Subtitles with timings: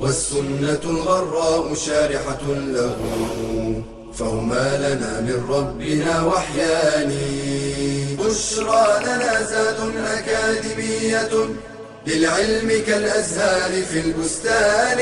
[0.00, 2.96] والسنة الغراء شارحة له
[4.12, 7.12] فهما لنا من ربنا وحيان.
[8.18, 9.80] بشرى لنا زاد
[10.16, 11.32] أكاديمية
[12.06, 14.98] للعلم كالأزهار في البستان.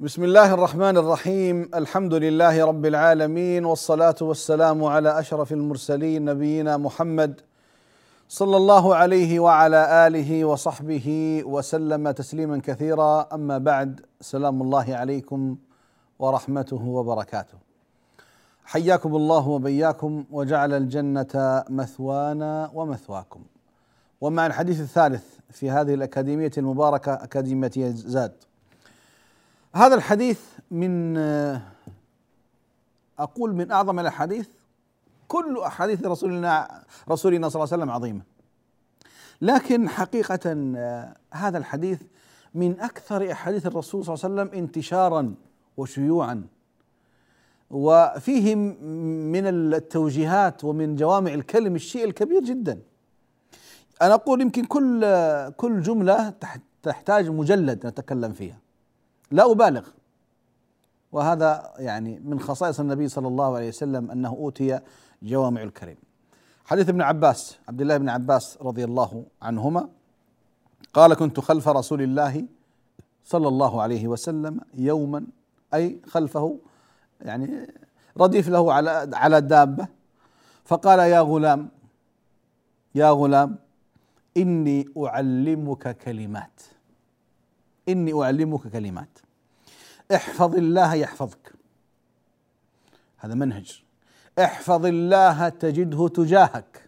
[0.00, 7.40] بسم الله الرحمن الرحيم الحمد لله رب العالمين والصلاة والسلام على أشرف المرسلين نبينا محمد
[8.34, 11.06] صلى الله عليه وعلى آله وصحبه
[11.46, 13.28] وسلم تسليما كثيرا.
[13.34, 15.56] أما بعد سلام الله عليكم
[16.18, 17.58] ورحمته وبركاته.
[18.64, 23.40] حياكم الله وبياكم وجعل الجنة مثوانا ومثواكم.
[24.20, 28.32] ومع الحديث الثالث في هذه الأكاديمية المباركة أكاديمية زاد
[29.74, 31.16] هذا الحديث من
[33.18, 34.48] أقول من أعظم الأحاديث
[35.28, 38.33] كل أحاديث رسولنا رسولنا صلى الله عليه وسلم عظيمة.
[39.44, 40.50] لكن حقيقة
[41.32, 42.02] هذا الحديث
[42.54, 45.34] من أكثر أحاديث الرسول صلى الله عليه وسلم انتشارا
[45.76, 46.46] وشيوعا.
[47.70, 52.80] وفيه من التوجيهات ومن جوامع الكلم الشيء الكبير جدا.
[54.02, 55.00] أنا أقول يمكن كل
[55.56, 56.34] كل جملة
[56.82, 58.58] تحتاج مجلد نتكلم فيها.
[59.30, 59.88] لا أبالغ.
[61.12, 64.80] وهذا يعني من خصائص النبي صلى الله عليه وسلم أنه أوتي
[65.22, 66.03] جوامع الكريم.
[66.64, 69.88] حديث ابن عباس عبد الله بن عباس رضي الله عنهما
[70.94, 72.46] قال كنت خلف رسول الله
[73.24, 75.26] صلى الله عليه وسلم يوما
[75.74, 76.58] أي خلفه
[77.20, 77.66] يعني
[78.16, 79.88] رديف له على على دابة
[80.64, 81.68] فقال يا غلام
[82.94, 83.58] يا غلام
[84.36, 86.60] إني أعلمك كلمات
[87.88, 89.18] إني أعلمك كلمات
[90.14, 91.52] احفظ الله يحفظك.
[93.16, 93.84] هذا منهج.
[94.38, 96.84] احفظ الله تجده تجاهك.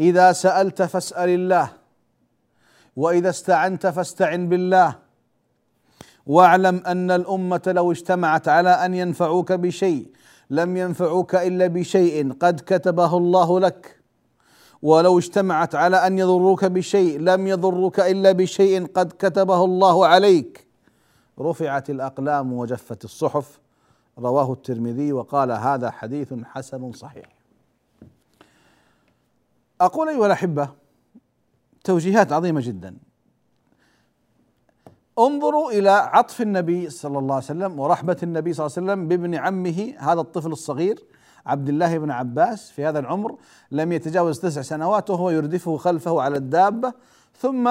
[0.00, 1.72] إذا سألت فاسأل الله
[2.96, 4.98] وإذا استعنت فاستعن بالله.
[6.26, 10.06] واعلم أن الأمة لو اجتمعت على أن ينفعوك بشيء
[10.50, 13.98] لم ينفعوك إلا بشيء قد كتبه الله لك.
[14.82, 20.66] ولو اجتمعت على أن يضروك بشيء لم يضروك إلا بشيء قد كتبه الله عليك.
[21.40, 23.60] رفعت الأقلام وجفت الصحف.
[24.18, 27.26] رواه الترمذي وقال هذا حديث حسن صحيح.
[29.80, 30.68] أقول أيها الأحبة
[31.84, 32.96] توجيهات عظيمة جدا.
[35.18, 39.34] انظروا إلى عطف النبي صلى الله عليه وسلم ورحمة النبي صلى الله عليه وسلم بابن
[39.34, 41.04] عمه هذا الطفل الصغير
[41.46, 43.36] عبد الله بن عباس في هذا العمر
[43.70, 46.92] لم يتجاوز تسع سنوات وهو يردفه خلفه على الدابة.
[47.38, 47.70] ثم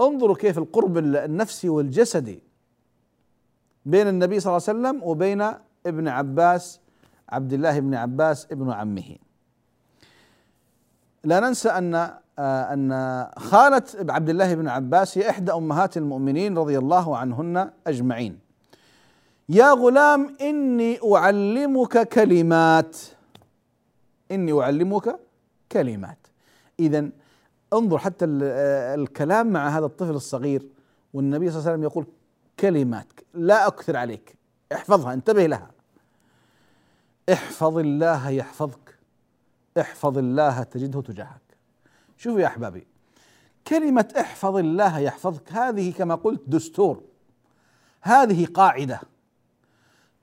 [0.00, 2.42] انظروا كيف القرب النفسي والجسدي
[3.86, 5.52] بين النبي صلى الله عليه وسلم وبين
[5.86, 6.80] ابن عباس
[7.28, 9.16] عبد الله بن عباس ابن عمه.
[11.24, 12.90] لا ننسى أن أن
[13.36, 18.38] خالة عبد الله بن عباس هي إحدى أمهات المؤمنين رضي الله عنهن أجمعين.
[19.48, 22.96] يا غلام إني أعلمك كلمات.
[24.30, 25.20] إني أعلمك
[25.72, 26.26] كلمات.
[26.80, 27.10] اذا
[27.72, 30.68] انظر حتى الكلام مع هذا الطفل الصغير
[31.14, 32.06] والنبي صلى الله عليه وسلم يقول
[32.60, 34.39] كلمات لا أكثر عليك.
[34.72, 35.70] احفظها انتبه لها.
[37.32, 38.98] احفظ الله يحفظك.
[39.80, 41.56] احفظ الله تجده تجاهك.
[42.16, 42.86] شوفوا يا أحبابي
[43.66, 47.02] كلمة احفظ الله يحفظك هذه كما قلت دستور
[48.02, 49.00] هذه قاعدة.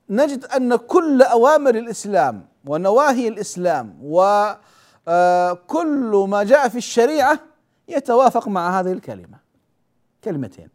[0.09, 4.65] نجد أن كل أوامر الإسلام ونواهي الإسلام وكل
[6.29, 7.39] ما جاء في الشريعة
[7.87, 9.37] يتوافق مع هذه الكلمة.
[10.23, 10.69] كلمتين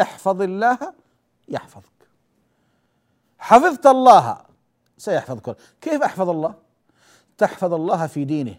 [0.00, 0.78] احفظ الله
[1.48, 1.91] يحفظك.
[3.42, 4.38] حفظت الله.
[4.98, 6.54] سيحفظك كيف أحفظ الله؟
[7.38, 8.54] تحفظ الله في دينه.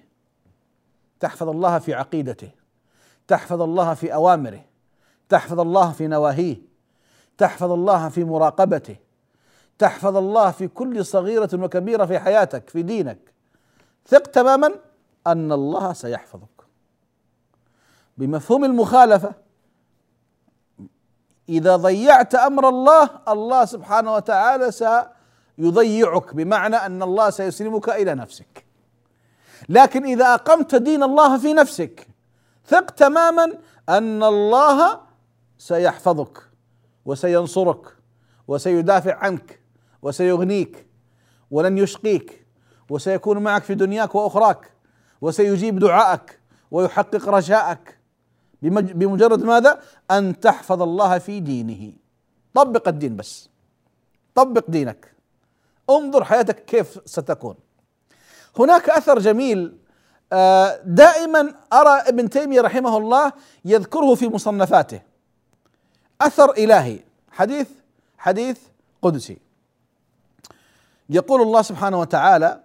[1.20, 2.50] تحفظ الله في عقيدته.
[3.28, 4.66] تحفظ الله في أوامره.
[5.30, 6.58] تحفظ الله في نواهيه.
[7.38, 8.96] تحفظ الله في مراقبته.
[9.80, 13.20] تحفظ الله في كل صغيرة وكبيرة في حياتك في دينك.
[14.08, 14.76] ثق تماما
[15.28, 16.64] أن الله سيحفظك.
[18.18, 19.34] بمفهوم المخالفة
[21.50, 28.66] إذا ضيعت أمر الله الله سبحانه وتعالى سيضيعك بمعنى أن الله سيسلمك إلى نفسك.
[29.70, 32.08] لكن إذا أقمت دين الله في نفسك
[32.68, 33.54] ثق تماما
[33.90, 35.00] أن الله
[35.58, 36.44] سيحفظك
[37.06, 37.98] وسينصرك
[38.48, 39.60] وسيدافع عنك
[40.02, 40.88] وسيغنيك
[41.52, 42.48] ولن يشقيك
[42.90, 44.72] وسيكون معك في دنياك وأخراك
[45.22, 46.40] وسيجيب دعائك
[46.72, 48.03] ويحقق رجاءك.
[48.70, 49.80] بمجرد ماذا؟
[50.12, 51.94] أن تحفظ الله في دينه.
[52.54, 53.50] طبق الدين بس.
[54.36, 55.14] طبق دينك.
[55.90, 57.56] انظر حياتك كيف ستكون.
[58.60, 59.78] هناك أثر جميل
[60.34, 63.32] آه، دائما أرى ابن تيمية رحمه الله
[63.66, 65.02] يذكره في مصنفاته.
[66.22, 67.00] أثر إلهي.
[67.32, 67.70] حديث
[68.18, 68.60] حديث
[69.02, 69.38] قدسي.
[71.10, 72.64] يقول الله سبحانه وتعالى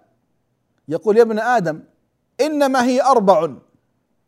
[0.87, 1.83] يقول يا ابن آدم
[2.41, 3.49] إنما هي أربع.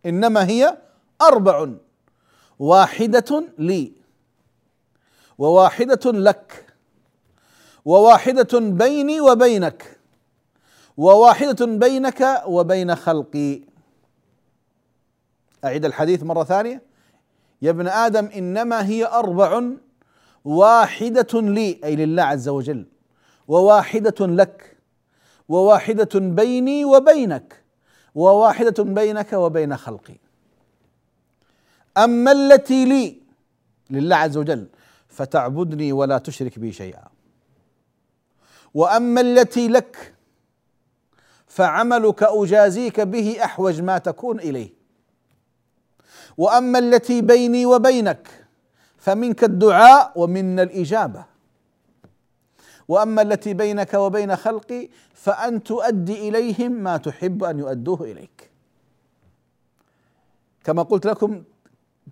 [0.06, 0.78] إنما هي
[1.22, 1.70] أربع.
[2.60, 3.92] واحدة لي.
[5.38, 6.66] وواحدة لك.
[7.86, 10.00] وواحدة بيني وبينك.
[10.98, 13.62] وواحدة بينك وبين خلقي.
[15.66, 16.82] أعيد الحديث مرة ثانية.
[17.62, 19.62] يا ابن آدم إنما هي أربع.
[20.46, 22.86] واحدة لي أي لله عز وجل.
[23.48, 24.78] وواحدة لك.
[25.50, 27.64] وواحدة بيني وبينك.
[28.16, 30.31] وواحدة بينك وبين خلقي.
[31.98, 33.18] أما التي لي
[33.90, 34.68] لله عز وجل
[35.08, 37.04] فتعبدني ولا تشرك بي شيئا.
[38.74, 40.14] وأما التي لك
[41.48, 44.70] فعملك أجازيك به أحوج ما تكون إليه.
[46.38, 48.48] وأما التي بيني وبينك
[48.98, 51.26] فمنك الدعاء ومنا الإجابة.
[52.88, 58.52] وأما التي بينك وبين خلقي فأن تؤدي إليهم ما تحب أن يؤدوه إليك.
[60.64, 61.44] كما قلت لكم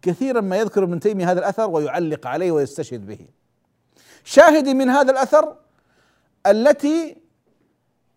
[0.01, 3.27] كثيرا ما يذكر ابن تيمية هذا الأثر ويعلق عليه ويستشهد به.
[4.23, 5.55] شاهدي من هذا الأثر
[6.47, 7.17] التي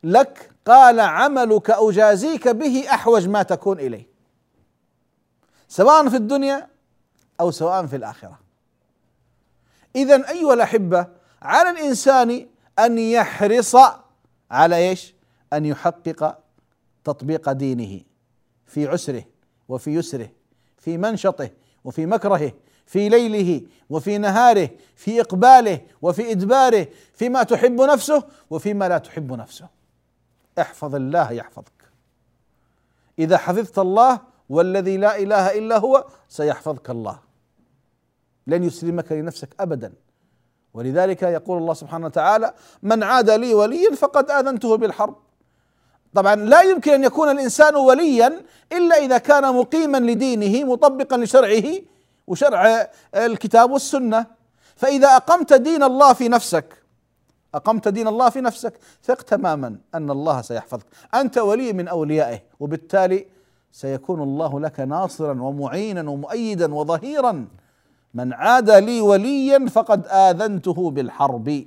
[0.05, 4.07] لك قال عملك أجازيك به أحوج ما تكون إليه.
[5.69, 6.69] سواء في الدنيا
[7.41, 8.39] أو سواء في الآخرة.
[9.97, 11.07] اذا أيها الأحبة
[11.43, 12.47] على الإنسان
[12.79, 13.77] أن يحرص
[14.51, 15.15] على إيش؟
[15.53, 16.39] أن يحقق
[17.05, 18.01] تطبيق دينه
[18.67, 19.25] في عسره
[19.69, 20.31] وفي يسره
[20.79, 21.51] في منشطه
[21.85, 22.53] وفي مكرهه
[22.87, 29.69] في ليله وفي نهاره في إقباله وفي إدباره فيما تحب نفسه وفيما لا تحب نفسه.
[30.59, 31.83] احفظ الله يحفظك.
[33.19, 37.19] إذا حفظت الله والذي لا إله إلا هو سيحفظك الله.
[38.47, 39.93] لن يسلمك لنفسك ابدا.
[40.75, 45.17] ولذلك يقول الله سبحانه وتعالى من عاد لي وليا فقد آذنته بالحرب.
[46.15, 48.43] طبعا لا يمكن أن يكون الإنسان وليا
[48.73, 51.65] إلا إذا كان مقيما لدينه مطبقا لشرعه
[52.27, 54.27] وشرع الكتاب والسنة.
[54.77, 56.83] فإذا أقمت دين الله في نفسك
[57.55, 60.87] أقمت دين الله في نفسك ثق تماما أن الله سيحفظك.
[61.15, 63.27] أنت ولي من أوليائه وبالتالي
[63.73, 67.49] سيكون الله لك ناصرا ومعينا ومؤيدا وظهيرا.
[68.15, 71.65] من عاد لي وليا فقد آذنته بالحرب.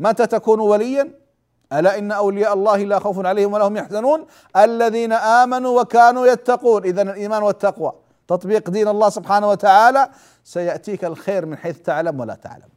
[0.00, 1.27] متى تكون وليا؟
[1.72, 4.26] ألا إن أولياء الله لا خوف عليهم ولا هم يحزنون؟
[4.56, 6.84] الذين آمنوا وكانوا يتقون.
[6.84, 7.92] إذا الإيمان والتقوى.
[8.28, 10.10] تطبيق دين الله سبحانه وتعالى
[10.44, 12.68] سيأتيك الخير من حيث تعلم ولا تعلم.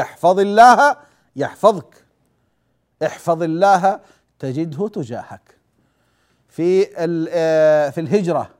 [0.00, 0.96] احفظ الله
[1.36, 2.04] يحفظك.
[3.02, 4.00] احفظ الله
[4.38, 5.56] تجده تجاهك.
[6.48, 6.88] في
[7.30, 8.50] آه، في الهجرة.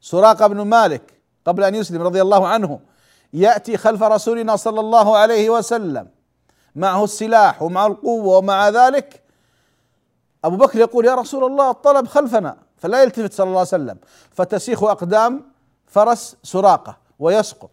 [0.00, 1.14] سراقة بن مالك
[1.44, 2.80] قبل أن يسلم رضي الله عنه
[3.32, 6.08] يأتي خلف رسولنا صلى الله عليه وسلم.
[6.76, 9.22] معه السلاح ومعه القوة ومع ذلك.
[10.44, 12.56] أبو بكر يقول يا رسول الله الطلب خلفنا.
[12.76, 13.98] فلا يلتفت صلى الله عليه وسلم.
[14.30, 15.44] فتسيخ أقدام
[15.86, 17.70] فرس سراقة ويسقط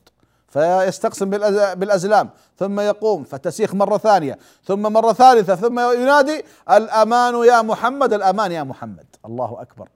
[0.48, 1.30] فيستقسم
[1.76, 2.30] بالأزلام.
[2.60, 4.40] ثم يقوم فتسيخ مرة ثانية.
[4.66, 9.06] ثم مرة ثالثة ثم ينادي الأمان يا محمد الأمان يا محمد.
[9.26, 9.90] الله أكبر.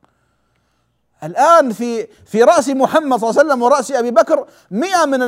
[1.23, 5.19] الآن في في رأس محمد صلى الله عليه وسلم ورأس أبي بكر مئة من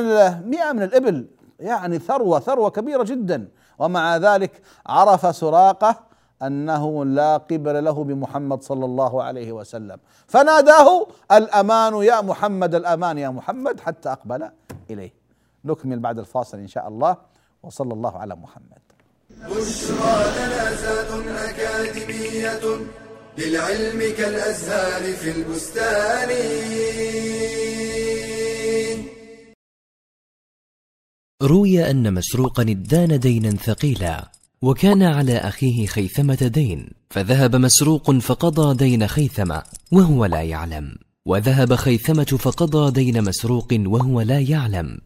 [0.50, 1.26] مئة من الإبل
[1.60, 3.48] يعني ثروة ثروة كبيرة جدا.
[3.78, 6.00] ومع ذلك عرف سراقة
[6.42, 9.98] أنه لا قبل له بمحمد صلى الله عليه وسلم.
[10.26, 14.50] فناداه الأمان يا محمد الأمان يا محمد حتى أقبل
[14.90, 15.12] إليه.
[15.64, 17.16] نكمل بعد الفاصل إن شاء الله.
[17.62, 18.82] وصلى الله على محمد.
[19.30, 22.60] بشرى لنا أكاديمية
[23.38, 26.30] للعلم كالأزهار في البستان.
[31.42, 34.30] روي أن مسروقا ادان دينا ثقيلا
[34.62, 40.96] وكان على أخيه خيثمة دين فذهب مسروق فقضى دين خيثمة وهو لا يعلم.
[41.26, 44.98] وذهب خيثمة فقضى دين مسروق وهو لا يعلم.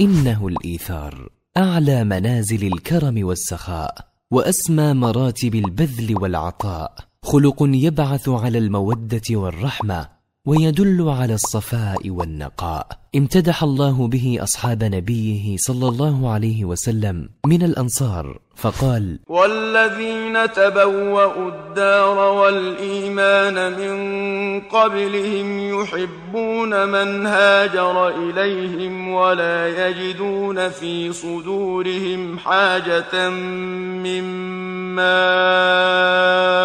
[0.00, 6.94] إنه الإيثار أعلى منازل الكرم والسخاء وأسمى مراتب البذل والعطاء.
[7.22, 10.08] خلق يبعث على المودة والرحمة
[10.46, 13.01] ويدل على الصفاء والنقاء.
[13.14, 22.18] امتدح الله به أصحاب نبيه صلى الله عليه وسلم من الأنصار فقال والذين تبوأوا الدار
[22.18, 33.28] والإيمان من قبلهم يحبون من هاجر إليهم ولا يجدون في صدورهم حاجة
[34.04, 35.22] مما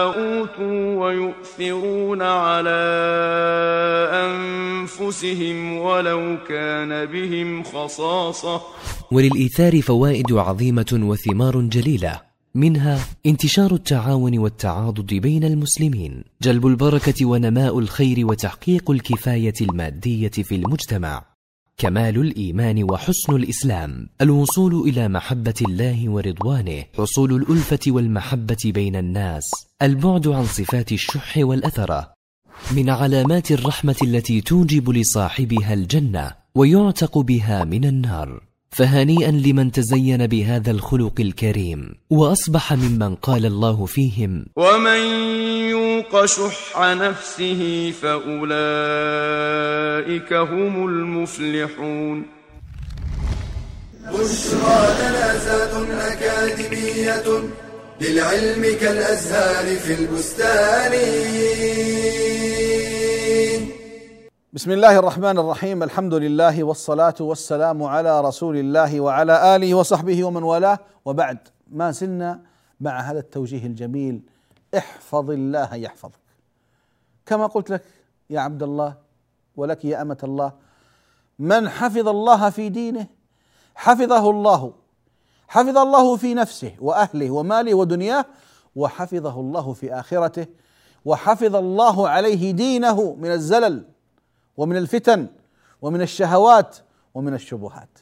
[0.04, 2.78] أوتوا ويؤثرون على
[4.14, 8.62] أنفسهم ولو كان بهم خصاصة.
[9.12, 12.22] وللإيثار فوائد عظيمة وثمار جليلة.
[12.56, 21.26] منها انتشار التعاون والتعاضد بين المسلمين جلب البركة ونماء الخير وتحقيق الكفاية المادية في المجتمع.
[21.78, 24.10] كمال الإيمان وحسن الإسلام.
[24.22, 26.84] الوصول إلى محبة الله ورضوانه.
[26.98, 29.44] حصول الألفة والمحبة بين الناس.
[29.82, 32.17] البعد عن صفات الشح والأثرة
[32.72, 38.48] من علامات الرحمة التي توجب لصاحبها الجنة ويعتق بها من النار.
[38.72, 45.00] فهنيئا لمن تزين بهذا الخلق الكريم وأصبح ممن قال الله فيهم ومن
[45.70, 48.34] يوق شح نفسه فأولئك
[50.34, 52.26] هم المفلحون.
[54.14, 55.28] بشرى لنا
[56.14, 57.28] أكاديمية
[58.02, 60.94] للعلم كالأزهار في البستان.
[64.58, 70.44] بسم الله الرحمن الرحيم الحمد لله والصلاة والسلام على رسول الله وعلى آله وصحبه ومن
[70.44, 71.38] والاه وبعد
[71.68, 72.42] ما زلنا
[72.82, 74.22] مع هذا التوجيه الجميل
[74.78, 76.20] احفظ الله يحفظك
[77.26, 77.84] كما قلت لك
[78.30, 78.96] يا عبد الله
[79.56, 80.52] ولك يا أمة الله
[81.40, 83.08] من حفظ الله في دينه
[83.76, 84.74] حفظه الله
[85.48, 88.26] حفظ الله في نفسه وأهله وماله ودنياه
[88.76, 90.46] وحفظه الله في آخرته
[91.06, 93.97] وحفظ الله عليه دينه من الزلل
[94.58, 95.28] ومن الفتن
[95.82, 96.78] ومن الشهوات
[97.14, 98.00] ومن الشبهات.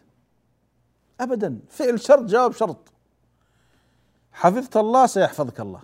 [1.21, 2.77] ابدا فعل شرط جواب شرط.
[4.31, 5.81] حفظت الله سيحفظك الله.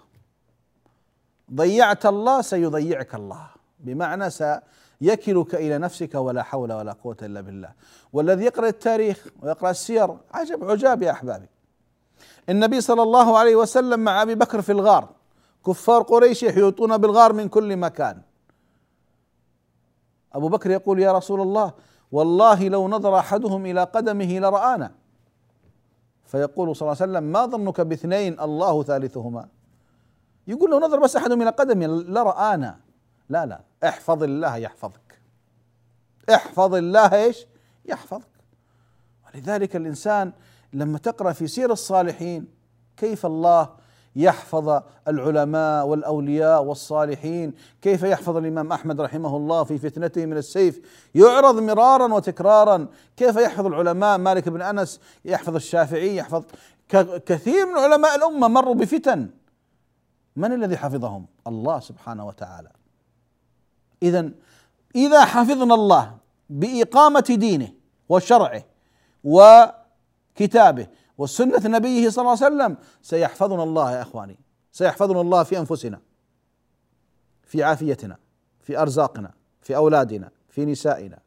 [1.53, 3.47] ضيعت الله سيضيعك الله.
[3.79, 7.71] بمعنى سيكلك إلى نفسك ولا حول ولا قوة إلا بالله.
[8.13, 11.49] والذي يقرأ التاريخ ويقرأ السير عجب عجاب يا أحبابي.
[12.49, 15.09] النبي صلى الله عليه وسلم مع أبي بكر في الغار.
[15.67, 18.21] كفار قريش يحيطون بالغار من كل مكان.
[20.33, 21.73] أبو بكر يقول يا رسول الله
[22.11, 24.91] والله لو نظر أحدهم إلى قدمه لرآنا.
[26.25, 29.47] فيقول صلى الله عليه وسلم ما ظنك باثنين الله ثالثهما.
[30.47, 32.79] يقول لو نظر بس أحدهم إلى قدمه لرآنا.
[33.29, 33.61] لا لا.
[33.83, 35.21] احفظ الله يحفظك.
[36.33, 37.45] احفظ الله إيش?
[37.85, 38.31] يحفظك.
[39.25, 40.31] ولذلك الإنسان
[40.73, 42.47] لما تقرأ في سير الصالحين
[42.97, 43.69] كيف الله
[44.15, 47.53] يحفظ العلماء والأولياء والصالحين.
[47.81, 50.81] كيف يحفظ الإمام أحمد رحمه الله في فتنته من السيف؟
[51.15, 52.87] يعرض مرارا وتكرارا.
[53.17, 56.43] كيف يحفظ العلماء؟ مالك بن أنس يحفظ الشافعي يحفظ
[57.25, 59.29] كثير من علماء الأمة مروا بفتن.
[60.35, 62.69] من الذي حفظهم؟ الله سبحانه وتعالى.
[64.03, 64.29] اذا
[64.95, 66.17] إذا حفظنا الله
[66.49, 67.73] بإقامة دينه
[68.09, 68.63] وشرعه
[69.23, 70.87] وكتابه
[71.21, 74.39] وسنة نبيه صلى الله عليه وسلم سيحفظنا الله يا إخواني
[74.71, 75.99] سيحفظنا الله في أنفسنا
[77.43, 78.17] في عافيتنا
[78.59, 81.19] في أرزاقنا في أولادنا في نسائنا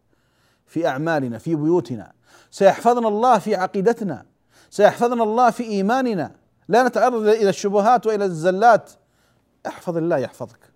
[0.66, 2.12] في أعمالنا في بيوتنا
[2.50, 4.26] سيحفظنا الله في عقيدتنا
[4.70, 6.36] سيحفظنا الله في إيماننا.
[6.68, 8.90] لا نتعرض إلى الشبهات وإلى الزلات.
[9.66, 10.70] احفظ الله يحفظك.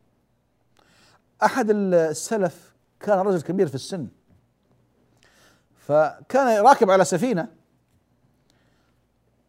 [1.43, 4.09] أحد السلف كان رجل كبير في السن
[5.77, 7.49] فكان راكب على سفينة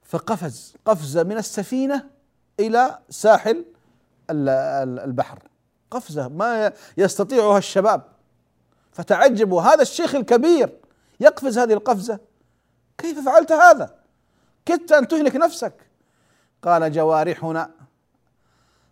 [0.10, 2.10] فقفز قفزة من السفينة
[2.60, 3.66] إلى ساحل
[4.30, 5.40] البحر.
[5.92, 8.04] قفزة ما يستطيعها الشباب.
[8.92, 10.80] فتعجبوا هذا الشيخ الكبير
[11.20, 12.20] يقفز هذه القفزة.
[12.98, 13.96] كيف فعلت هذا؟
[14.66, 15.74] كدت أن تهلك نفسك.
[16.64, 17.72] قال جوارحنا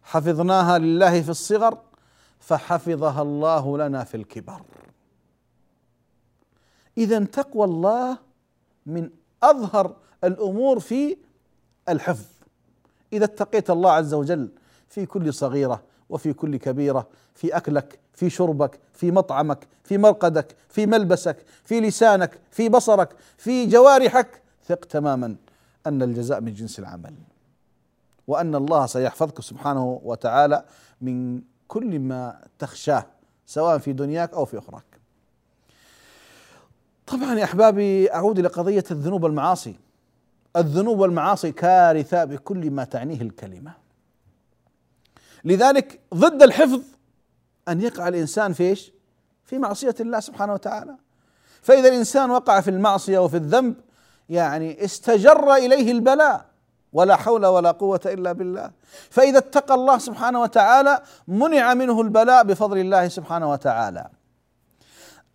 [0.04, 1.82] حفظناها لله في الصغر
[2.40, 4.62] فحفظها الله لنا في الكبر.
[6.98, 8.18] إذا تقوى الله
[8.86, 9.10] من
[9.44, 11.18] أظهر الأمور في
[11.90, 12.26] الحفظ.
[13.14, 14.50] إذا اتقيت الله عز وجل
[14.88, 20.86] في كل صغيرة وفي كل كبيرة في أكلك في شربك في مطعمك في مرقدك في
[20.86, 25.36] ملبسك في لسانك في بصرك في جوارحك ثق تماما
[25.88, 27.14] أن الجزاء من جنس العمل.
[28.28, 30.66] وأن الله سيحفظك سبحانه وتعالى
[31.02, 33.06] من كل ما تخشاه
[33.46, 34.84] سواء في دنياك أو في أخراك.
[37.08, 39.76] طبعا يا أحبابي أعود إلى قضية الذنوب والمعاصي.
[40.56, 43.72] الذنوب والمعاصي كارثة بكل ما تعنيه الكلمة.
[45.44, 46.82] لذلك ضد الحفظ
[47.68, 48.92] أن يقع الإنسان في إيش؟
[49.44, 50.96] في معصية الله سبحانه وتعالى.
[51.62, 53.76] فإذا الإنسان وقع في المعصية وفي الذنب
[54.30, 56.46] يعني استجر إليه البلاء
[56.94, 58.72] ولا حول ولا قوة إلا بالله.
[59.10, 64.10] فإذا اتقى الله سبحانه وتعالى منع منه البلاء بفضل الله سبحانه وتعالى.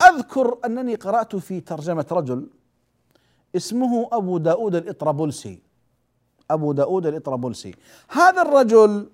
[0.03, 2.51] أذكر أنني قرأت في ترجمة رجل
[3.57, 5.63] اسمه أبو داود الإطرابلسي.
[6.51, 7.75] أبو داود الإطرابلسي.
[8.09, 9.11] هذا الرجل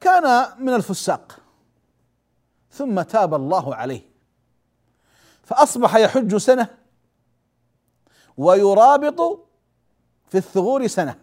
[0.00, 1.38] كان من الفساق.
[2.70, 4.02] ثم تاب الله عليه.
[5.42, 6.68] فأصبح يحج سنة
[8.36, 9.48] ويرابط
[10.28, 11.18] في الثغور سنة.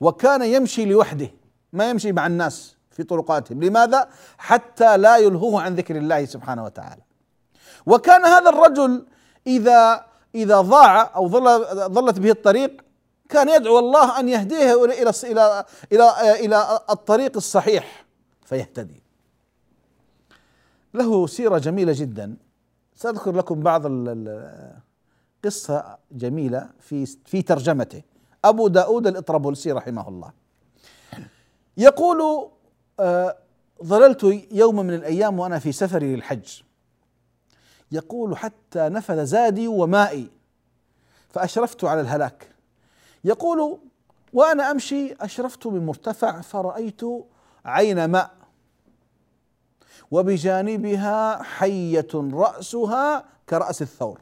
[0.00, 1.30] وكان يمشي لوحده.
[1.72, 3.62] ما يمشي مع الناس في طرقاتهم.
[3.62, 7.02] لماذا؟ حتى لا يلهوه عن ذكر الله سبحانه وتعالى.
[7.86, 9.06] وكان هذا الرجل
[9.46, 12.82] إذا إذا ضاع أو ظل ظلت به الطريق
[13.28, 18.04] كان يدعو الله أن يهديه إلى إلى إلى إلى, الطريق الصحيح
[18.44, 19.02] فيهتدي.
[20.94, 22.36] له سيرة جميلة جدا.
[22.94, 23.82] سأذكر لكم بعض
[25.44, 28.02] قصة جميلة في في ترجمته.
[28.44, 30.32] أبو داود الإطرابلسي رحمه الله.
[31.76, 32.48] يقول
[33.00, 33.36] آه،
[33.84, 36.62] ظللت يوم من الأيام وأنا في سفري للحج.
[37.92, 40.30] يقول حتى نفذ زادي ومائي
[41.30, 42.48] فأشرفت على الهلاك.
[43.24, 43.78] يقول
[44.32, 47.00] وأنا أمشي أشرفت من مرتفع فرأيت
[47.64, 48.30] عين ماء
[50.10, 54.20] وبجانبها حية رأسها كرأس الثور.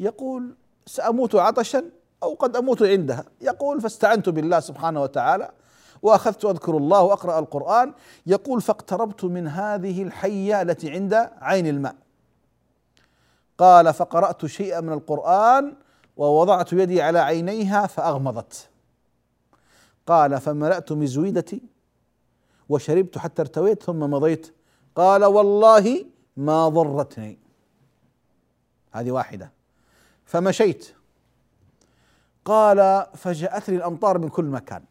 [0.00, 0.56] يقول
[0.86, 1.90] سأموت عطشا
[2.22, 3.24] أو قد أموت عندها.
[3.40, 5.50] يقول فاستعنت بالله سبحانه وتعالى
[6.02, 7.92] وأخذت أذكر الله وأقرأ القرآن
[8.26, 11.96] يقول فاقتربت من هذه الحية التي عند عين الماء.
[13.58, 15.74] قال فقرأت شيئا من القرآن
[16.16, 18.68] ووضعت يدي على عينيها فأغمضت.
[20.06, 21.62] قال فملأت مزويدتي
[22.68, 24.54] وشربت حتى ارتويت ثم مضيت.
[24.94, 26.04] قال والله
[26.36, 27.38] ما ضرتني.
[28.92, 29.52] هذه واحدة.
[30.24, 30.94] فمشيت.
[32.44, 34.82] قال فجاءتني الأمطار من كل مكان.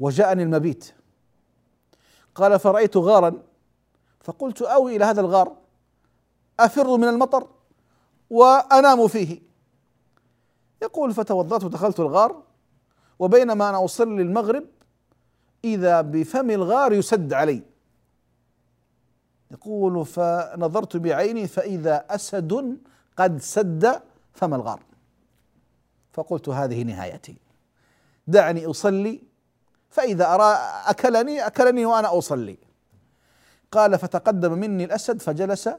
[0.00, 0.94] وجاءني المبيت.
[2.34, 3.42] قال فرأيت غارا.
[4.20, 5.56] فقلت أوي إلى هذا الغار.
[6.60, 7.48] أفر من المطر
[8.30, 9.40] وأنام فيه.
[10.82, 12.42] يقول فتوضأت ودخلت الغار
[13.18, 14.64] وبينما أنا أصلي المغرب
[15.64, 17.62] إذا بفم الغار يسد علي.
[19.50, 22.78] يقول فنظرت بعيني فإذا أسد
[23.16, 24.02] قد سد
[24.32, 24.82] فم الغار.
[26.12, 27.36] فقلت هذه نهايتي.
[28.26, 29.22] دعني أصلي
[29.94, 32.58] فإذا أرى أكلني أكلني وأنا أصلي.
[33.72, 35.70] قال فتقدم مني الأسد فجلس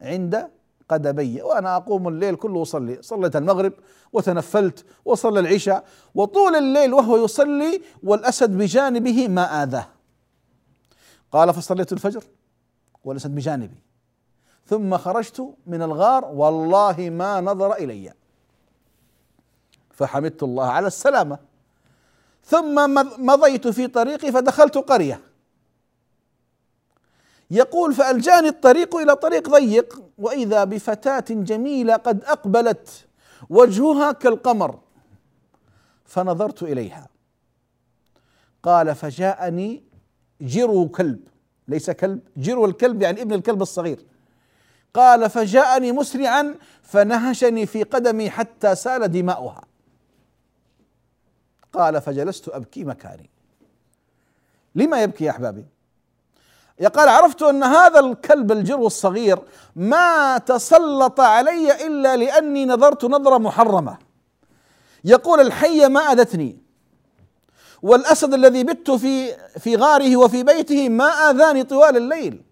[0.00, 0.50] عند
[0.88, 3.02] قدمي وأنا أقوم الليل كله أصلي.
[3.02, 3.72] صليت المغرب
[4.12, 9.86] وتنفلت وصلى العشاء وطول الليل وهو يصلي والأسد بجانبه ما آذاه.
[11.32, 12.24] قال فصليت الفجر
[13.04, 13.82] والأسد بجانبي.
[14.66, 18.12] ثم خرجت من الغار والله ما نظر إلي.
[19.90, 21.49] فحمدت الله على السلامة.
[22.44, 22.94] ثم
[23.26, 25.20] مضيت في طريقي فدخلت قرية.
[27.50, 33.06] يقول فألجأني الطريق إلى طريق ضيق وإذا بفتاة جميلة قد أقبلت
[33.50, 34.78] وجهها كالقمر
[36.04, 37.08] فنظرت إليها.
[38.62, 39.82] قال فجاءني
[40.40, 41.20] جرو كلب
[41.68, 44.06] ليس كلب جرو الكلب يعني ابن الكلب الصغير.
[44.94, 49.69] قال فجاءني مسرعا فنهشني في قدمي حتى سال دماؤها.
[51.72, 53.30] قال فجلست أبكي مكاني.
[54.74, 55.64] لما يبكي يا أحبابي؟
[56.80, 59.38] يقال عرفت أن هذا الكلب الجرو الصغير
[59.76, 63.98] ما تسلط علي إلا لأني نظرت نظرة محرمة.
[65.04, 66.58] يقول الحيه ما أذتني.
[67.82, 72.42] والأسد الذي بت في في غاره وفي بيته ما اذاني طوال الليل.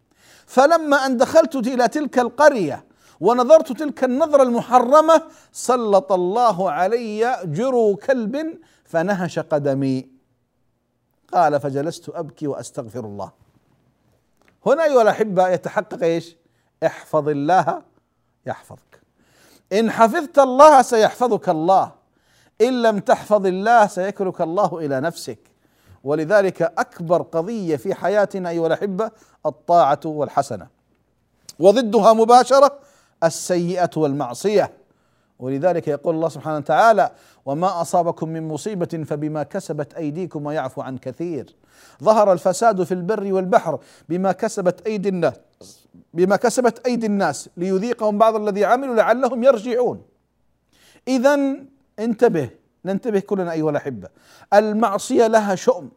[0.47, 2.85] فلما أن دخلت إلى تلك القرية
[3.21, 10.09] ونظرت تلك النظرة المحرمة سلط الله علي جرو كلب فنهش قدمي.
[11.33, 13.31] قال فجلست أبكي وأستغفر الله.
[14.67, 16.37] هنا أيها الأحبة يتحقق إيش؟
[16.87, 17.83] احفظ الله
[18.47, 19.01] يحفظك.
[19.73, 21.93] إن حفظت الله سيحفظك الله.
[22.61, 25.39] إن لم تحفظ الله سيكلك الله إلى نفسك.
[26.05, 29.11] ولذلك أكبر قضية في حياتنا أيها الأحبة
[29.47, 30.67] الطاعة والحسنة.
[31.59, 32.79] وضدها مباشرة
[33.25, 34.78] السيئة والمعصية.
[35.39, 37.11] ولذلك يقول الله سبحانه وتعالى
[37.47, 41.57] وما اصابكم من مصيبه فبما كسبت ايديكم ويعفو عن كثير.
[42.03, 45.35] ظهر الفساد في البر والبحر بما كسبت أيدي الناس
[46.15, 50.03] بما كسبت أيدي الناس ليذيقهم بعض الذي عملوا لعلهم يرجعون.
[51.09, 51.57] اذا
[51.99, 52.51] انتبه
[52.85, 54.09] ننتبه كلنا أيها الأحبة.
[54.55, 55.91] المعصية لها شؤم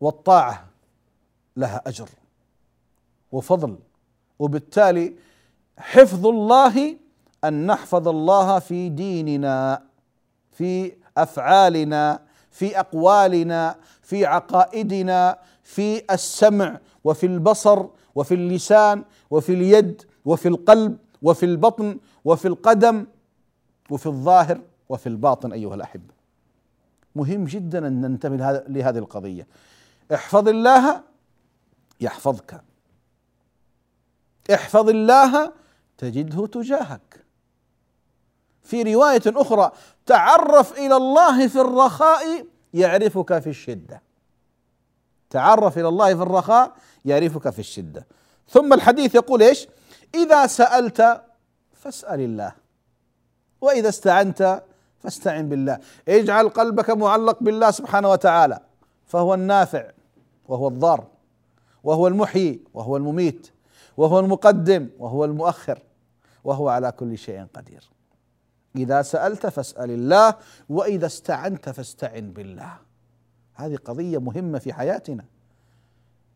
[0.00, 0.66] والطاعة
[1.56, 2.08] لها أجر
[3.32, 3.78] وفضل.
[4.38, 5.14] وبالتالي
[5.78, 6.96] حفظ الله
[7.44, 9.82] أن نحفظ الله في ديننا
[10.50, 20.48] في أفعالنا في أقوالنا في عقائدنا في السمع وفي البصر وفي اللسان وفي اليد وفي
[20.48, 23.06] القلب وفي البطن وفي القدم
[23.90, 26.14] وفي الظاهر وفي الباطن أيها الأحبة.
[27.16, 28.36] مهم جدا أن ننتبه
[28.68, 29.46] لهذه القضية.
[30.14, 31.02] احفظ الله
[32.00, 32.60] يحفظك.
[34.54, 35.52] احفظ الله
[35.98, 37.19] تجده تجاهك.
[38.70, 39.70] في رواية أخرى
[40.06, 44.02] تعرف إلى الله في الرخاء يعرفك في الشدة.
[45.30, 46.72] تعرف إلى الله في الرخاء
[47.04, 48.06] يعرفك في الشدة.
[48.48, 49.68] ثم الحديث يقول إيش؟
[50.14, 51.22] إذا سألت
[51.72, 52.52] فاسأل الله
[53.60, 54.62] وإذا استعنت
[55.00, 55.78] فاستعن بالله.
[56.08, 58.60] اجعل قلبك معلق بالله سبحانه وتعالى
[59.06, 59.90] فهو النافع
[60.48, 61.06] وهو الضار
[61.84, 63.50] وهو المحيي وهو المميت
[63.96, 65.78] وهو المقدم وهو المؤخر
[66.44, 67.99] وهو على كل شيء قدير.
[68.76, 70.34] إذا سألت فاسأل الله
[70.68, 72.72] وإذا استعنت فاستعن بالله.
[73.54, 75.24] هذه قضية مهمة في حياتنا.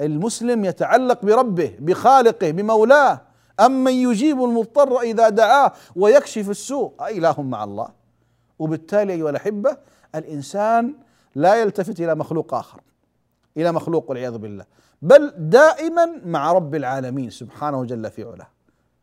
[0.00, 3.20] المسلم يتعلق بربه بخالقه بمولاه.
[3.60, 7.88] امن يجيب المضطر إذا دعاه ويكشف السوء إله مع الله.
[8.58, 9.76] وبالتالي أيها الأحبة
[10.14, 10.94] الإنسان
[11.34, 12.80] لا يلتفت إلى مخلوق آخر
[13.56, 14.64] إلى مخلوق والعياذ بالله.
[15.02, 18.48] بل دائما مع رب العالمين سبحانه جل في علاه.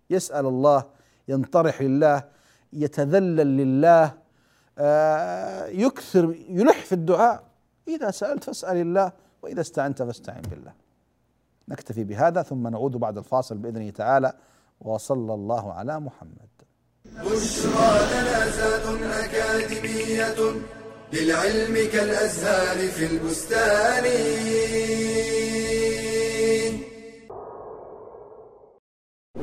[0.10, 0.84] يسأل الله
[1.28, 2.24] ينطرح لله
[2.74, 4.14] يتذلل لله
[4.78, 7.44] آه، يكثر يلح في الدعاء.
[7.88, 10.74] إذا سألت فاسأل الله وإذا استعنت فاستعن بالله.
[11.70, 14.34] نكتفي بهذا ثم نعود بعد الفاصل بإذنه تعالى.
[14.82, 16.52] وصلى الله على محمد.
[17.06, 20.62] بشرى لنا أكاديمية
[21.14, 24.06] للعلم كالأزهار في البستان.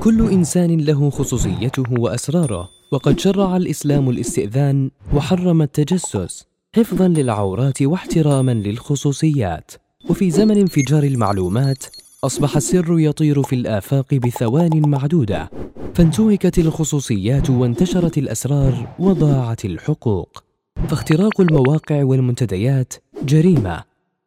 [0.01, 6.45] كل إنسان له خصوصيته وأسراره وقد شرع الإسلام الاستئذان وحرم التجسس
[6.77, 9.71] حفظا للعورات واحتراما للخصوصيات.
[10.11, 11.85] وفي زمن انفجار المعلومات
[12.25, 15.51] أصبح السر يطير في الآفاق بثوان معدودة
[15.95, 20.45] فانتهكت الخصوصيات وانتشرت الأسرار وضاعت الحقوق.
[20.89, 23.85] فاختراق المواقع والمنتديات جريمة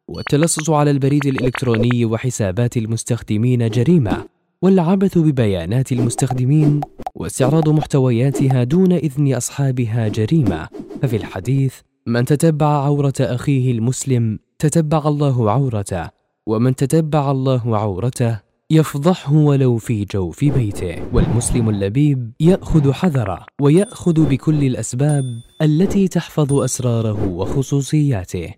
[0.08, 4.31] والتلصص على البريد الإلكتروني وحسابات المستخدمين جريمة.
[4.62, 6.80] والعبث ببيانات المستخدمين
[7.14, 10.68] واستعراض محتوياتها دون إذن أصحابها جريمة.
[11.02, 11.74] ففي الحديث
[12.06, 16.10] من تتبع عورة أخيه المسلم تتبع الله عورته
[16.46, 20.96] ومن تتبع الله عورته يفضحه ولو في جوف بيته.
[21.12, 25.24] والمسلم اللبيب يأخذ حذره ويأخذ بكل الأسباب
[25.62, 28.54] التي تحفظ أسراره وخصوصياته.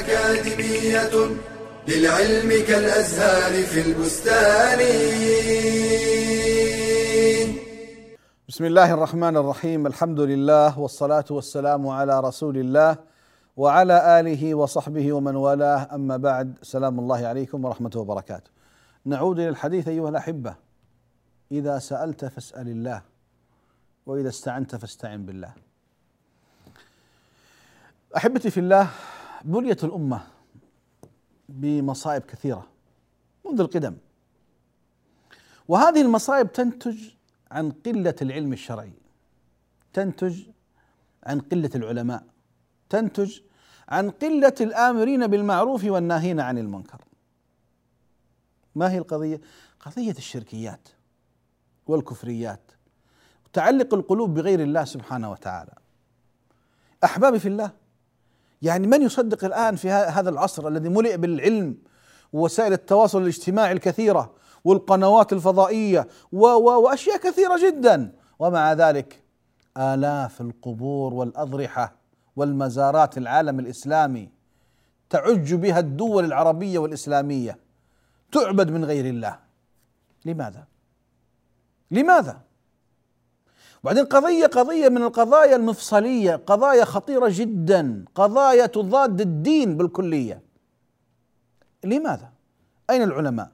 [0.00, 1.14] أكاديمية
[1.88, 4.78] للعلم كالأزهار في البستان.
[8.48, 12.96] بسم الله الرحمن الرحيم الحمد لله والصلاة والسلام على رسول الله
[13.56, 15.88] وعلى آله وصحبه ومن والاه.
[15.94, 18.50] أما بعد سلام الله عليكم ورحمته وبركاته.
[19.04, 20.54] نعود إلى الحديث أيها الأحبة.
[21.52, 23.02] إذا سألت فاسأل الله
[24.06, 25.52] وإذا استعنت فاستعن بالله.
[28.16, 28.88] أحبتي في الله
[29.44, 30.26] بنيت الأمة
[31.48, 32.66] بمصائب كثيرة
[33.46, 33.96] منذ القدم.
[35.68, 37.10] وهذه المصائب تنتج
[37.50, 38.92] عن قلة العلم الشرعي
[39.92, 40.42] تنتج
[41.24, 42.24] عن قلة العلماء
[42.88, 43.40] تنتج
[43.88, 47.04] عن قلة الآمرين بالمعروف والناهين عن المنكر.
[48.74, 49.40] ما هي القضية؟
[49.80, 50.88] قضية الشركيات
[51.86, 52.72] والكفريات
[53.52, 55.72] تعلق القلوب بغير الله سبحانه وتعالى.
[57.04, 57.79] أحبابي في الله
[58.62, 61.76] يعني من يصدق الآن في هذا العصر الذي ملئ بالعلم
[62.32, 69.22] ووسائل التواصل الاجتماعي الكثيرة والقنوات الفضائية و و وأشياء كثيرة جدا ومع ذلك
[69.76, 71.96] آلاف القبور والأضرحة
[72.36, 74.30] والمزارات العالم الإسلامي
[75.10, 77.58] تعج بها الدول العربية والإسلامية
[78.32, 79.38] تعبد من غير الله
[80.24, 80.64] لماذا؟
[81.90, 82.40] لماذا؟
[83.82, 90.42] وبعدين قضية قضية من القضايا المفصلية قضايا خطيرة جدا قضايا تضاد الدين بالكلية
[91.84, 92.28] لماذا؟
[92.90, 93.48] أين العلماء؟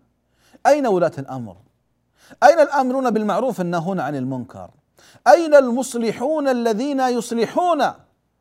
[0.66, 1.56] أين ولاة الأمر؟
[2.42, 4.70] أين الآمرون بالمعروف الناهون عن المنكر؟
[5.28, 7.84] أين المصلحون الذين يصلحون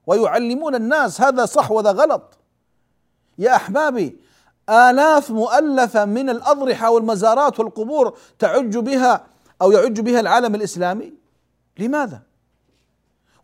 [0.08, 2.38] ويعلمون الناس هذا صح وهذا غلط؟
[3.38, 4.18] يا أحبابي
[4.70, 9.26] آلاف مؤلفة من الأضرحة والمزارات والقبور تعج بها
[9.62, 11.25] أو يعج بها العالم الإسلامي
[11.80, 12.22] لماذا؟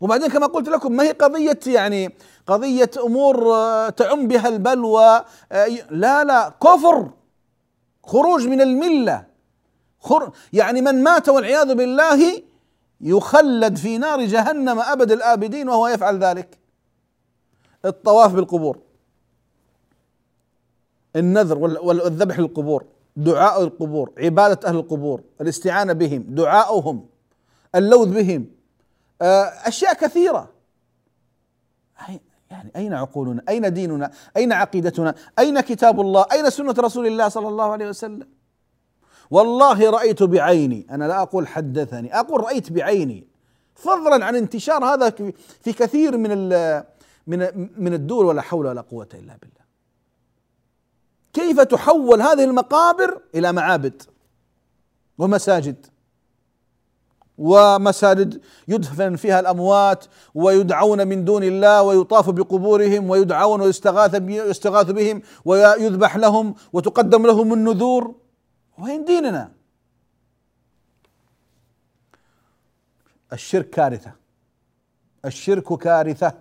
[0.00, 2.14] وبعدين كما قلت لكم ما هي قضية يعني
[2.46, 7.10] قضية أمور آه، تعم بها البلوى آه، لا لا كفر
[8.04, 9.24] خروج من الملة
[10.52, 12.42] يعني من مات والعياذ بالله
[13.00, 16.58] يخلد في نار جهنم أبد الآبدين وهو يفعل ذلك
[17.84, 18.78] الطواف بالقبور
[21.16, 22.84] النذر والذبح للقبور
[23.16, 27.06] دعاء القبور عبادة أهل القبور الاستعانة بهم دعاؤهم
[27.74, 28.46] اللوذ بهم.
[29.22, 30.52] آه، أشياء كثيرة.
[32.50, 37.48] يعني أين عقولنا؟ أين ديننا؟ أين عقيدتنا؟ أين كتاب الله؟ أين سنة رسول الله صلى
[37.48, 38.28] الله عليه وسلم؟
[39.30, 40.86] والله رأيت بعيني.
[40.90, 43.26] أنا لا أقول حدثني أقول رأيت بعيني.
[43.74, 45.10] فضلا عن انتشار هذا
[45.60, 46.48] في كثير من
[47.26, 49.62] من من الدول ولا حول ولا قوة إلا بالله.
[51.32, 54.02] كيف تحول هذه المقابر إلى معابد
[55.18, 55.86] ومساجد؟
[57.42, 66.16] ومساجد يدفن فيها الأموات ويدعون من دون الله ويطاف بقبورهم ويدعون ويستغاث يستغاث بهم ويذبح
[66.16, 68.14] لهم وتقدم لهم النذور.
[68.78, 69.52] وين ديننا؟
[73.32, 74.12] الشرك كارثة.
[75.24, 76.32] الشرك كارثة.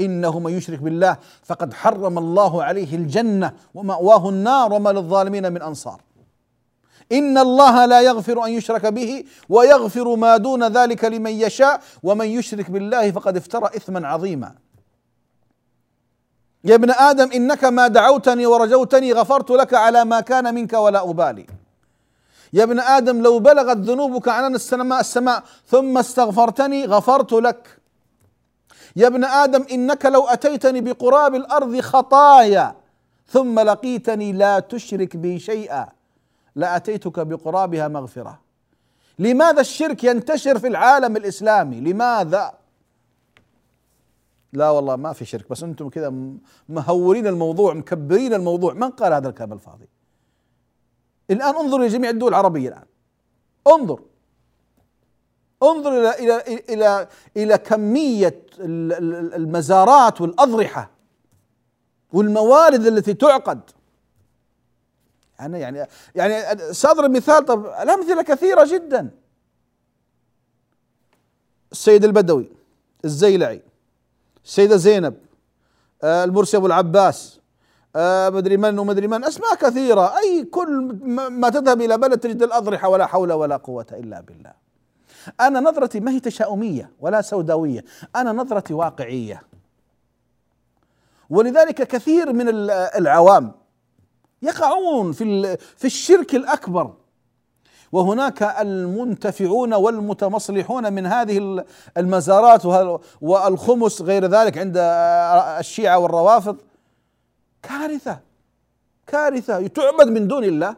[0.00, 1.16] انه من يشرك بالله.
[1.42, 6.00] فقد حرم الله عليه الجنة ومأواه النار وما للظالمين من أنصار.
[7.12, 12.70] ان الله لا يغفر ان يشرك به ويغفر ما دون ذلك لمن يشاء ومن يشرك
[12.70, 14.54] بالله فقد افترى اثما عظيما.
[16.64, 21.46] يا ابن آدم انك ما دعوتني ورجوتني غفرت لك على ما كان منك ولا ابالي.
[22.52, 27.78] يا ابن آدم لو بلغت ذنوبك عنان السماء السماء ثم استغفرتني غفرت لك.
[28.96, 32.74] يا ابن آدم انك لو اتيتني بقراب الأرض خطايا
[33.28, 35.88] ثم لقيتني لا تشرك بي شيئا.
[36.56, 38.40] لأتيتك بقرابها مغفرة.
[39.18, 42.54] لماذا الشرك ينتشر في العالم الإسلامي؟ لماذا؟
[44.52, 46.12] لا والله ما في شرك بس أنتم كذا
[46.68, 48.72] مهورين الموضوع مكبرين الموضوع.
[48.72, 49.88] من قال هذا الكلام الفاضي؟
[51.30, 52.84] الآن انظر لجميع الدول العربية الآن.
[53.66, 54.00] انظر.
[55.62, 60.90] انظر إلى إلى إلى إلى كمية المزارات والأضرحة
[62.12, 63.60] والموارد التي تعقد.
[65.40, 69.10] أنا يعني يعني سأضرب مثال طب الأمثلة كثيرة جدا.
[71.72, 72.52] السيد البدوي
[73.04, 73.62] الزيلعي
[74.44, 75.14] السيدة زينب
[76.02, 77.40] آه، المرسي أبو العباس
[77.96, 80.18] آه، مدري من ومدري من أسماء كثيرة.
[80.18, 80.98] أي كل
[81.30, 84.52] ما تذهب إلى بلد تجد الأضرحة ولا حول ولا قوة إلا بالله.
[85.40, 87.84] أنا نظرتي ما هي تشاؤمية ولا سوداوية
[88.16, 89.42] أنا نظرتي واقعية.
[91.30, 93.52] ولذلك كثير من العوام
[94.42, 96.92] يقعون في في الشرك الأكبر.
[97.92, 101.64] وهناك المنتفعون والمتمصلحون من هذه
[101.96, 102.62] المزارات
[103.20, 104.74] والخمس غير ذلك عند
[105.58, 106.56] الشيعة والروافض.
[107.62, 108.18] كارثة
[109.06, 109.66] كارثة.
[109.66, 110.76] تعبد من دون الله.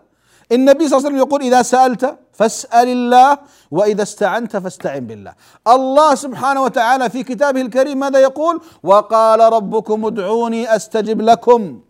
[0.52, 3.38] النبي صلى الله عليه وسلم يقول إذا سألت فاسأل الله
[3.70, 5.34] وإذا استعنت فاستعن بالله.
[5.68, 11.80] الله سبحانه وتعالى في كتابه الكريم ماذا يقول؟ وقال ربكم ادعوني أستجب لكم.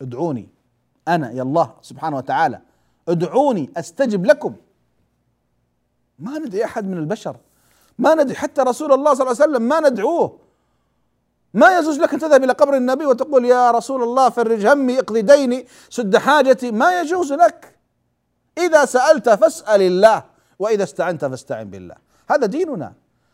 [0.00, 0.48] ادعوني.
[1.08, 2.60] أنا يا الله سبحانه وتعالى
[3.08, 4.54] ادعوني أستجب لكم.
[6.18, 7.36] ما ندعي أحد من البشر.
[7.98, 10.38] ما ندعي حتى رسول الله صلى الله عليه وسلم ما ندعوه.
[11.54, 15.22] ما يجوز لك أن تذهب إلى قبر النبي وتقول يا رسول الله فرج همي اقضي
[15.22, 16.70] ديني سد حاجتي.
[16.72, 17.78] ما يجوز لك.
[18.58, 20.24] إذا سألت فاسأل الله
[20.58, 21.94] وإذا استعنت فاستعن بالله.
[22.30, 22.92] هذا ديننا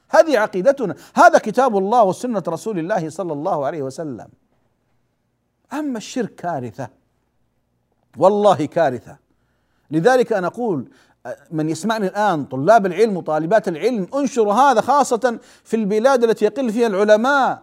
[0.09, 0.94] هذه عقيدتنا.
[1.14, 4.29] هذا كتاب الله وسنة رسول الله صلى الله عليه وسلم.
[5.72, 6.88] أما الشرك كارثة.
[8.16, 9.16] والله كارثة.
[9.90, 10.88] لذلك أنا أقول
[11.50, 16.87] من يسمعني الآن طلاب العلم وطالبات العلم انشروا هذا خاصة في البلاد التي يقل فيها
[16.87, 17.62] العلماء.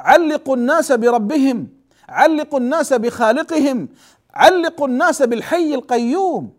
[0.00, 1.68] علقوا الناس بربهم.
[2.08, 3.88] علقوا الناس بخالقهم.
[4.34, 6.52] علقوا الناس بالحي القيوم.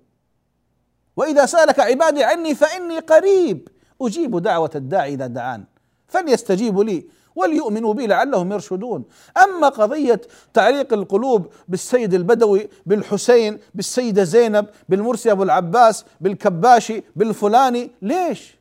[1.17, 3.67] وإذا سألك عبادي عني فإني قريب.
[4.01, 5.63] أجيب دعوة الداعي إذا دعان.
[6.07, 7.05] فليستجيبوا لي.
[7.37, 9.03] وليؤمنوا بي لعلهم يرشدون.
[9.43, 10.21] أما قضية
[10.53, 18.57] تعليق القلوب بالسيد البدوي بالحسين بالسيدة زينب بالمرسي أبو العباس بالكباشي بالفلاني ليش؟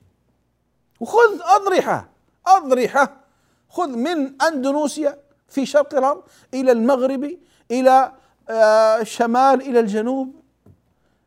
[1.00, 2.08] وخذ أضرحة
[2.46, 3.16] أضرحة.
[3.68, 6.22] خذ من اندونوسيا في شرق الأرض
[6.54, 7.36] إلى المغرب
[9.00, 10.34] الشمال آه، إلى الجنوب.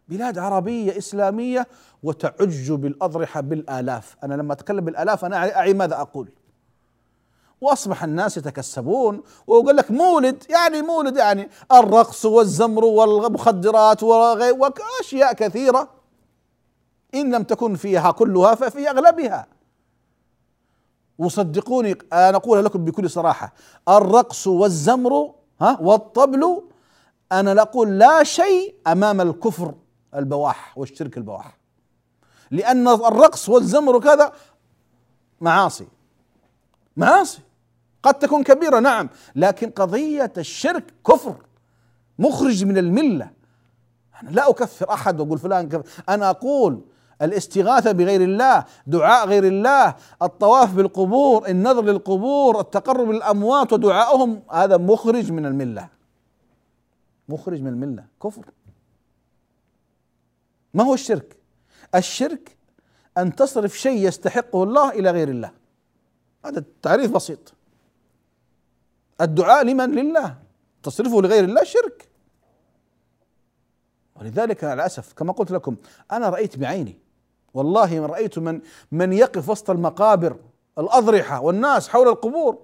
[0.07, 1.67] بلاد عربية إسلامية
[2.03, 4.15] وتعج بالأضرحة بالآلاف.
[4.23, 6.29] أنا لما أتكلم بالآلاف أنا أعي ماذا أقول؟
[7.61, 15.89] وأصبح الناس يتكسبون ويقول لك مولد يعني مولد يعني الرقص والزمر والمخدرات وأشياء كثيرة
[17.15, 19.47] إن لم تكن فيها كلها ففي أغلبها.
[21.17, 23.53] وصدقوني أنا أقولها لكم بكل صراحة
[23.89, 26.61] الرقص والزمر ها والطبل
[27.31, 29.73] أنا لا أقول لا شيء أمام الكفر
[30.15, 31.57] البواح والشرك البواح.
[32.51, 34.33] لأن الرقص والزمر وكذا
[35.41, 35.87] معاصي
[36.97, 37.39] معاصي.
[38.03, 39.09] قد تكون كبيرة نعم.
[39.35, 41.35] لكن قضية الشرك كفر
[42.19, 43.31] مخرج من الملة.
[44.23, 46.03] أنا لا أكفر أحد وأقول فلان كفر.
[46.09, 46.81] أنا أقول
[47.21, 55.31] الاستغاثة بغير الله دعاء غير الله الطواف بالقبور النظر للقبور التقرب للأموات ودعائهم هذا مخرج
[55.31, 55.89] من الملة.
[57.29, 58.45] مخرج من الملة كفر.
[60.73, 61.37] ما هو الشرك؟
[61.95, 62.57] الشرك
[63.17, 65.51] أن تصرف شيء يستحقه الله إلى غير الله.
[66.45, 67.53] هذا تعريف بسيط.
[69.21, 70.35] الدعاء لمن؟ لله.
[70.83, 72.09] تصرفه لغير الله شرك.
[74.15, 75.75] ولذلك مع الاسف كما قلت لكم
[76.11, 76.99] أنا رأيت بعيني.
[77.53, 80.35] والله من رأيت من من يقف وسط المقابر
[80.77, 82.57] الأضرحة والناس حول القبور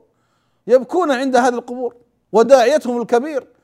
[0.67, 1.95] يبكون عند هذه القبور
[2.31, 3.54] وداعيتهم الكبير.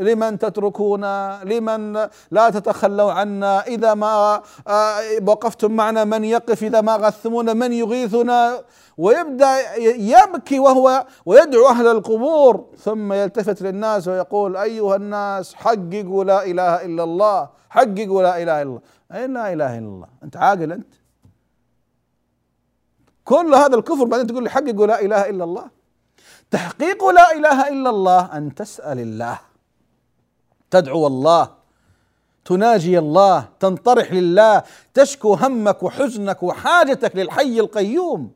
[0.00, 1.04] لمن تتركون
[1.42, 1.92] لمن
[2.30, 3.66] لا تتخلوا عنا.
[3.66, 8.62] إذا ما آه، وقفتم معنا من يقف إذا ما غثمونا من يغيثنا.
[8.98, 12.64] ويبدأ يبكي وهو ويدعو أهل القبور.
[12.78, 17.48] ثم يلتفت للناس ويقول أيها الناس حققوا لا إله إلا الله.
[17.70, 18.80] حققوا لا إله إلا الله.
[19.12, 20.08] أي لا إله إلا الله.
[20.24, 20.92] أنت عاقل أنت؟
[23.24, 25.66] كل هذا الكفر بعدين تقول لي حققوا لا إله إلا الله.
[26.50, 29.38] تحقيق لا إله إلا الله أن تسأل الله.
[30.70, 31.50] تدعو الله
[32.44, 34.62] تناجي الله تنطرح لله
[34.94, 38.32] تشكو همك وحزنك وحاجتك للحي القيوم.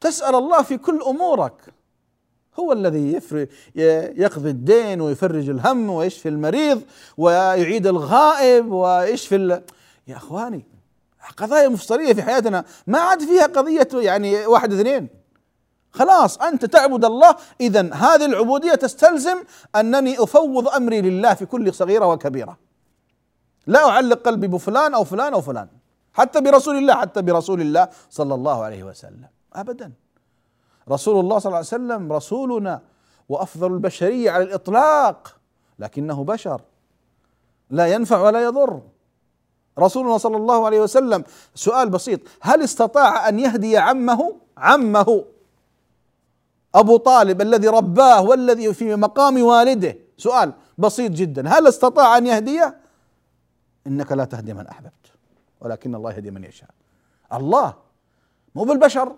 [0.00, 1.74] تسأل الله في كل أمورك.
[2.58, 3.20] هو الذي
[4.16, 6.82] يقضي الدين ويفرج الهم ويشفي المريض
[7.16, 9.62] ويعيد الغائب ويشفي ال...
[10.06, 10.64] يا إخواني
[11.36, 15.19] قضايا مفصليه في حياتنا ما عاد فيها قضية يعني واحد اثنين.
[15.92, 17.36] خلاص أنت تعبد الله.
[17.60, 19.44] اذا هذه العبودية تستلزم
[19.76, 22.58] أنني أفوض أمري لله في كل صغيرة وكبيرة.
[23.66, 25.68] لا أعلق قلبي بفلان أو فلان أو فلان
[26.12, 29.28] حتى برسول الله حتى برسول الله صلى الله عليه وسلم.
[29.52, 29.92] ابدا.
[30.90, 32.80] رسول الله صلى الله عليه وسلم رسولنا
[33.28, 35.36] وأفضل البشرية على الإطلاق
[35.78, 36.60] لكنه بشر
[37.70, 38.80] لا ينفع ولا يضر.
[39.78, 41.24] رسولنا صلى الله عليه وسلم
[41.54, 45.24] سؤال بسيط هل استطاع أن يهدي عمه؟ عمه.
[46.74, 49.96] أبو طالب الذي رباه والذي في مقام والده.
[50.16, 51.48] سؤال بسيط جدا.
[51.48, 52.76] هل استطاع أن يهديه
[53.86, 54.92] إنك لا تهدي من أحببت
[55.60, 56.70] ولكن الله يهدي من يشاء.
[57.32, 57.74] الله
[58.54, 59.16] مو بالبشر.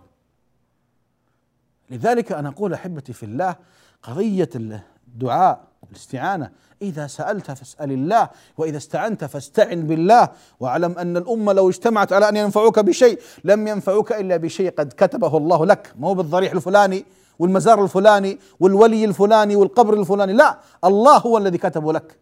[1.90, 3.56] لذلك أنا أقول أحبتي في الله
[4.02, 5.60] قضية الدعاء
[5.90, 6.50] الاستعانة.
[6.82, 10.28] إذا سألت فاسأل الله وإذا استعنت فاستعن بالله.
[10.60, 15.36] واعلم أن الأمة لو اجتمعت على أن ينفعوك بشيء لم ينفعوك إلا بشيء قد كتبه
[15.36, 15.92] الله لك.
[15.98, 17.04] مو بالضريح الفلاني.
[17.42, 20.32] والمزار الفلاني والولي الفلاني والقبر الفلاني.
[20.32, 22.18] لا الله هو الذي كتبه لك.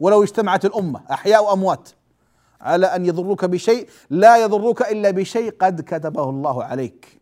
[0.00, 1.88] ولو اجتمعت الأمة أحياء وأموات
[2.60, 7.20] على أن يضروك بشيء لا يضروك إلا بشيء قد كتبه الله عليك.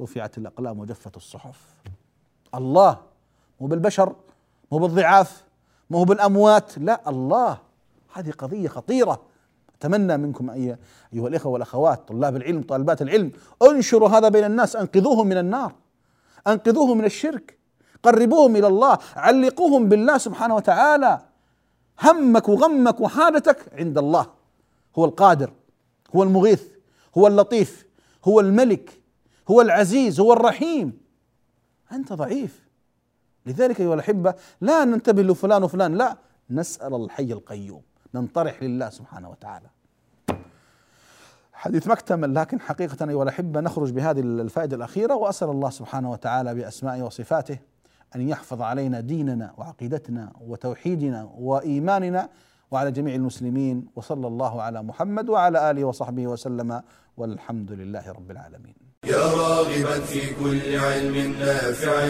[0.00, 1.60] رفعت الأقلام وجفت الصحف.
[2.54, 2.98] الله
[3.60, 4.14] مو بالبشر
[4.72, 5.44] مو بالضعاف
[5.90, 6.78] مو بالأموات.
[6.78, 7.58] لا الله.
[8.12, 9.22] هذه قضية خطيرة.
[9.78, 10.78] أتمنى منكم أيها
[11.14, 13.32] الإخوة والأخوات طلاب العلم طالبات العلم
[13.62, 15.72] أنشروا هذا بين الناس أنقذوهم من النار.
[16.46, 17.58] أنقذوهم من الشرك.
[18.02, 18.98] قربوهم إلى الله.
[19.16, 21.20] علقوهم بالله سبحانه وتعالى.
[22.02, 24.26] همك وغمك وحاجتك عند الله.
[24.98, 25.52] هو القادر.
[26.16, 26.62] هو المغيث.
[27.18, 27.86] هو اللطيف.
[28.24, 29.00] هو الملك.
[29.50, 30.20] هو العزيز.
[30.20, 31.00] هو الرحيم.
[31.92, 32.68] أنت ضعيف.
[33.46, 35.94] لذلك أيها الأحبة لا ننتبه لفلان وفلان.
[35.94, 36.16] لا
[36.50, 37.82] نسأل الحي القيوم.
[38.14, 39.66] ننطرح لله سبحانه وتعالى.
[41.54, 47.02] حديث مكتمل لكن حقيقة أيها الأحبة نخرج بهذه الفائدة الأخيرة وأسأل الله سبحانه وتعالى بأسمائه
[47.02, 47.58] وصفاته
[48.16, 52.28] أن يحفظ علينا ديننا وعقيدتنا وتوحيدنا وإيماننا
[52.70, 56.82] وعلى جميع المسلمين وصلى الله على محمد وعلى آله وصحبه وسلم
[57.16, 58.74] والحمد لله رب العالمين.
[59.04, 62.08] يا راغبا في كل علم نافع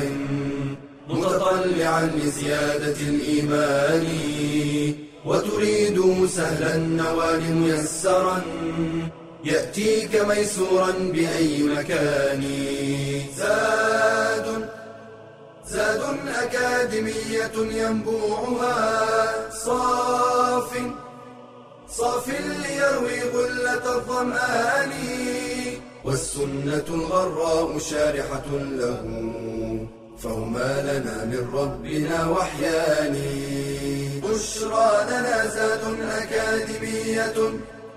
[1.08, 4.06] متطلعا لزيادة الإيمان
[5.26, 8.42] وتريد سهلا النوال ميسرا.
[9.44, 12.44] يأتيك ميسورا بأي مكان.
[13.36, 14.68] زاد
[15.66, 19.50] زاد أكاديمية ينبوعها.
[19.50, 20.78] صاف
[21.88, 24.92] صاف ليروي غلة الظمآن.
[26.04, 29.02] والسنة الغراء شارحة له.
[30.18, 33.16] فهما لنا من ربنا وحيان.
[34.22, 37.34] بشرى لنا زاد أكاديمية